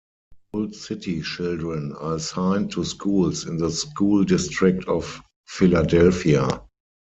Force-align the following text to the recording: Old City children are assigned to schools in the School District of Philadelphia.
Old 0.55 0.73
City 0.73 1.21
children 1.21 1.91
are 1.93 2.15
assigned 2.15 2.71
to 2.71 2.83
schools 2.83 3.45
in 3.45 3.57
the 3.57 3.69
School 3.69 4.23
District 4.23 4.83
of 4.85 5.21
Philadelphia. 5.45 6.63